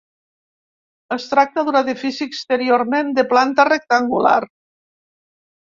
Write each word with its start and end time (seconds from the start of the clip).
Es 1.15 1.27
tracta 1.33 1.65
d'un 1.67 1.77
edifici 1.81 2.27
exteriorment 2.27 3.13
de 3.21 3.27
planta 3.37 3.69
rectangular. 3.73 4.43